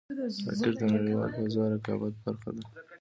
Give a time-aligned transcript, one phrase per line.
[0.47, 2.61] راکټ د نړیوال فضا رقابت برخه ده